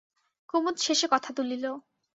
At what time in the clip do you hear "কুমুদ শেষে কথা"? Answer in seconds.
0.49-1.29